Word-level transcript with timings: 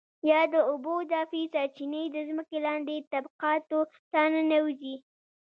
یا 0.29 0.41
د 0.53 0.55
اوبو 0.69 0.91
اضافي 1.03 1.41
سرچېنې 1.53 2.03
د 2.09 2.17
ځمکې 2.29 2.57
لاندې 2.67 2.95
طبقاتو 3.13 3.79
Aquifers 3.83 4.09
ته 4.11 4.19
ننوځي. 4.33 4.95